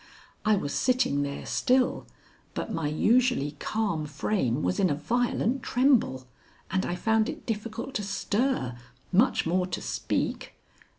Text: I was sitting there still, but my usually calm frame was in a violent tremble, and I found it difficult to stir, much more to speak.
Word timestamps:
I 0.43 0.55
was 0.55 0.73
sitting 0.73 1.21
there 1.21 1.45
still, 1.45 2.07
but 2.55 2.73
my 2.73 2.87
usually 2.87 3.51
calm 3.59 4.07
frame 4.07 4.63
was 4.63 4.79
in 4.79 4.89
a 4.89 4.95
violent 4.95 5.61
tremble, 5.61 6.25
and 6.71 6.87
I 6.87 6.95
found 6.95 7.29
it 7.29 7.45
difficult 7.45 7.93
to 7.93 8.03
stir, 8.03 8.79
much 9.11 9.45
more 9.45 9.67
to 9.67 9.79
speak. 9.79 10.55